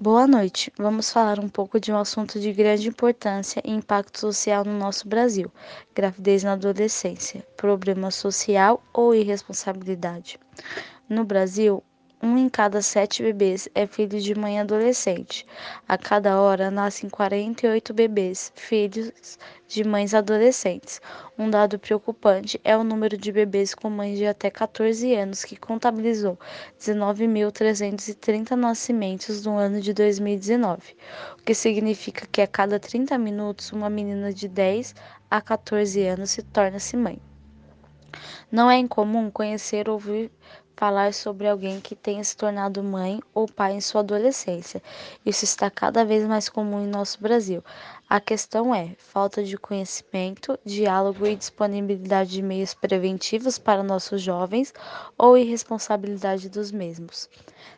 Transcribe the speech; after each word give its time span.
Boa 0.00 0.28
noite. 0.28 0.72
Vamos 0.78 1.10
falar 1.10 1.40
um 1.40 1.48
pouco 1.48 1.80
de 1.80 1.90
um 1.90 1.98
assunto 1.98 2.38
de 2.38 2.52
grande 2.52 2.86
importância 2.86 3.60
e 3.64 3.72
impacto 3.72 4.16
social 4.20 4.64
no 4.64 4.78
nosso 4.78 5.08
Brasil: 5.08 5.50
gravidez 5.92 6.44
na 6.44 6.52
adolescência, 6.52 7.44
problema 7.56 8.08
social 8.12 8.80
ou 8.94 9.12
irresponsabilidade. 9.12 10.38
No 11.08 11.24
Brasil, 11.24 11.82
um 12.20 12.36
em 12.36 12.48
cada 12.48 12.82
sete 12.82 13.22
bebês 13.22 13.68
é 13.76 13.86
filho 13.86 14.20
de 14.20 14.34
mãe 14.34 14.58
adolescente. 14.58 15.46
A 15.86 15.96
cada 15.96 16.40
hora 16.40 16.68
nascem 16.68 17.08
48 17.08 17.94
bebês, 17.94 18.52
filhos 18.56 19.38
de 19.68 19.84
mães 19.84 20.12
adolescentes. 20.14 21.00
Um 21.38 21.48
dado 21.48 21.78
preocupante 21.78 22.60
é 22.64 22.76
o 22.76 22.82
número 22.82 23.16
de 23.16 23.30
bebês 23.30 23.72
com 23.72 23.88
mães 23.88 24.18
de 24.18 24.26
até 24.26 24.50
14 24.50 25.14
anos, 25.14 25.44
que 25.44 25.56
contabilizou 25.56 26.36
19.330 26.80 28.50
nascimentos 28.50 29.44
no 29.44 29.56
ano 29.56 29.80
de 29.80 29.92
2019, 29.92 30.96
o 31.38 31.42
que 31.44 31.54
significa 31.54 32.26
que 32.26 32.42
a 32.42 32.48
cada 32.48 32.80
30 32.80 33.16
minutos 33.16 33.70
uma 33.72 33.88
menina 33.88 34.32
de 34.32 34.48
10 34.48 34.94
a 35.30 35.40
14 35.40 36.04
anos 36.04 36.30
se 36.30 36.42
torna-se 36.42 36.96
mãe. 36.96 37.20
Não 38.50 38.70
é 38.70 38.78
incomum 38.78 39.30
conhecer 39.30 39.88
ou 39.88 39.94
ouvir 39.94 40.32
falar 40.78 41.12
sobre 41.12 41.48
alguém 41.48 41.80
que 41.80 41.96
tenha 41.96 42.22
se 42.22 42.36
tornado 42.36 42.84
mãe 42.84 43.20
ou 43.34 43.48
pai 43.48 43.72
em 43.72 43.80
sua 43.80 44.00
adolescência. 44.00 44.80
Isso 45.26 45.44
está 45.44 45.68
cada 45.68 46.04
vez 46.04 46.24
mais 46.24 46.48
comum 46.48 46.84
em 46.84 46.86
nosso 46.86 47.20
Brasil. 47.20 47.64
A 48.08 48.20
questão 48.20 48.72
é 48.72 48.94
falta 48.96 49.42
de 49.42 49.58
conhecimento, 49.58 50.56
diálogo 50.64 51.26
e 51.26 51.34
disponibilidade 51.34 52.30
de 52.30 52.42
meios 52.42 52.74
preventivos 52.74 53.58
para 53.58 53.82
nossos 53.82 54.22
jovens 54.22 54.72
ou 55.18 55.36
irresponsabilidade 55.36 56.48
dos 56.48 56.70
mesmos. 56.70 57.28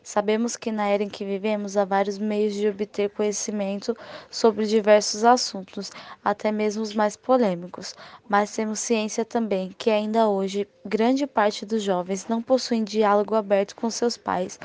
Sabemos 0.03 0.57
que 0.57 0.73
na 0.73 0.89
era 0.89 1.03
em 1.03 1.09
que 1.09 1.25
vivemos 1.25 1.77
há 1.77 1.85
vários 1.85 2.19
meios 2.19 2.55
de 2.55 2.69
obter 2.69 3.11
conhecimento 3.11 3.97
sobre 4.31 4.67
diversos 4.67 5.25
assuntos, 5.25 5.91
até 6.25 6.51
mesmo 6.51 6.83
os 6.83 6.95
mais 6.95 7.17
polêmicos, 7.17 7.95
mas 8.29 8.55
temos 8.55 8.81
ciência 8.81 9.25
também 9.25 9.75
que 9.79 9.91
ainda 9.91 10.29
hoje 10.29 10.69
grande 10.85 11.27
parte 11.27 11.67
dos 11.67 11.83
jovens 11.83 12.27
não 12.29 12.43
possuem 12.43 12.85
diálogo 12.85 13.35
aberto 13.35 13.77
com 13.77 13.91
seus 13.91 14.17
pais 14.17 14.59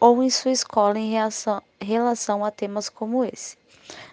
ou 0.00 0.22
em 0.22 0.30
sua 0.30 0.52
escola 0.52 0.98
em 0.98 1.10
relação, 1.10 1.62
relação 1.80 2.44
a 2.44 2.50
temas 2.50 2.88
como 2.88 3.24
esse, 3.24 3.56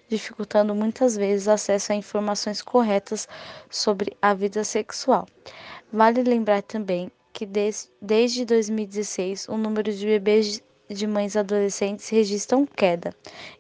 dificultando 0.10 0.74
muitas 0.74 1.16
vezes 1.16 1.48
acesso 1.48 1.92
a 1.92 1.96
informações 1.96 2.62
corretas 2.62 3.28
sobre 3.70 4.16
a 4.22 4.34
vida 4.34 4.64
sexual. 4.64 5.28
Vale 5.94 6.24
lembrar 6.24 6.64
também 6.64 7.12
que 7.36 7.46
des, 7.46 7.92
desde 8.02 8.44
2016 8.46 9.50
o 9.50 9.58
número 9.58 9.92
de 9.92 10.06
bebês 10.06 10.64
de 10.90 11.06
mães 11.06 11.36
adolescentes 11.36 12.08
registram 12.08 12.66
queda. 12.66 13.14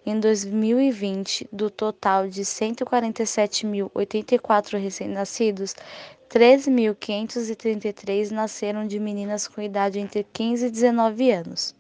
Em 0.05 0.17
2020, 0.17 1.49
do 1.51 1.69
total 1.69 2.29
de 2.29 2.43
147.084 2.43 4.79
recém-nascidos, 4.79 5.75
13.533 6.29 8.31
nasceram 8.31 8.87
de 8.87 8.97
meninas 8.97 9.45
com 9.45 9.61
idade 9.61 9.99
entre 9.99 10.25
15 10.31 10.67
e 10.67 10.71
19 10.71 11.31
anos. 11.31 11.75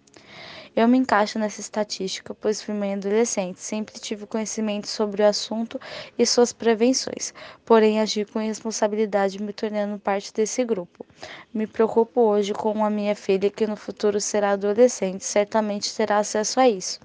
Eu 0.75 0.89
me 0.89 0.97
encaixo 0.97 1.39
nessa 1.39 1.61
estatística, 1.61 2.35
pois 2.35 2.61
fui 2.61 2.73
mãe 2.73 2.95
adolescente, 2.95 3.61
sempre 3.61 3.97
tive 3.97 4.25
conhecimento 4.25 4.87
sobre 4.87 5.23
o 5.23 5.25
assunto 5.25 5.79
e 6.19 6.25
suas 6.25 6.51
prevenções, 6.51 7.33
porém 7.63 8.01
agi 8.01 8.25
com 8.25 8.39
responsabilidade 8.39 9.41
me 9.41 9.53
tornando 9.53 9.97
parte 9.97 10.33
desse 10.33 10.65
grupo. 10.65 11.05
Me 11.53 11.65
preocupo 11.65 12.19
hoje 12.19 12.53
com 12.53 12.83
a 12.83 12.89
minha 12.89 13.15
filha 13.15 13.49
que 13.49 13.65
no 13.65 13.77
futuro 13.77 14.19
será 14.19 14.51
adolescente, 14.51 15.23
certamente 15.23 15.95
terá 15.95 16.17
acesso 16.17 16.59
a 16.59 16.67
isso. 16.67 16.99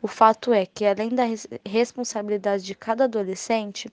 O 0.00 0.08
fato 0.08 0.50
é 0.54 0.64
que 0.64 0.86
além 0.86 1.10
da 1.10 1.24
responsabilidade 1.62 2.64
de 2.64 2.74
cada 2.74 3.04
adolescente, 3.04 3.90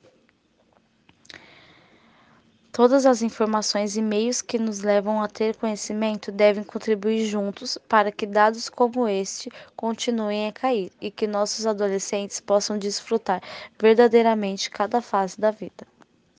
Todas 2.71 3.05
as 3.05 3.21
informações 3.21 3.97
e 3.97 4.01
meios 4.01 4.41
que 4.41 4.59
nos 4.59 4.79
levam 4.81 5.21
a 5.21 5.27
ter 5.27 5.55
conhecimento 5.55 6.31
devem 6.31 6.63
contribuir 6.63 7.25
juntos 7.25 7.77
para 7.89 8.11
que 8.11 8.25
dados 8.25 8.69
como 8.69 9.07
este 9.07 9.49
continuem 9.75 10.47
a 10.47 10.51
cair 10.53 10.91
e 11.01 11.09
que 11.11 11.27
nossos 11.27 11.65
adolescentes 11.65 12.39
possam 12.39 12.77
desfrutar 12.77 13.41
verdadeiramente 13.79 14.69
cada 14.69 15.01
fase 15.01 15.39
da 15.39 15.51
vida. 15.51 15.87